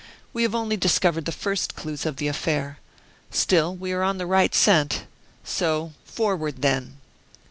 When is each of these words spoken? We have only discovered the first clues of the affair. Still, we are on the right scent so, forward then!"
We 0.33 0.41
have 0.41 0.55
only 0.55 0.77
discovered 0.77 1.25
the 1.25 1.31
first 1.31 1.75
clues 1.75 2.07
of 2.07 2.15
the 2.15 2.27
affair. 2.27 2.79
Still, 3.29 3.75
we 3.75 3.91
are 3.91 4.01
on 4.01 4.17
the 4.17 4.25
right 4.25 4.55
scent 4.55 5.03
so, 5.43 5.93
forward 6.05 6.63
then!" 6.63 6.97